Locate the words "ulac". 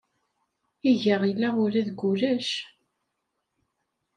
2.09-2.49